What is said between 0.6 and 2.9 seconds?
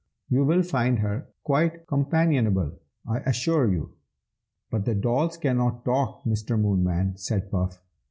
find her quite companionable,